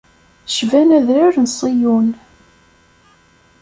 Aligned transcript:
Cban 0.55 0.89
adrar 0.97 1.33
n 1.37 1.45
Ṣiyun. 1.57 2.07